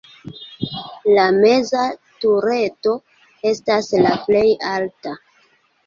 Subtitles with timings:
[1.17, 1.83] La meza
[2.25, 2.97] tureto
[3.53, 4.45] estas la plej
[4.77, 5.19] alta.